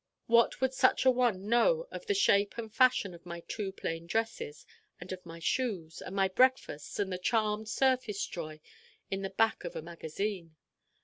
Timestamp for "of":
1.91-2.07, 3.13-3.23, 5.11-5.23, 9.63-9.75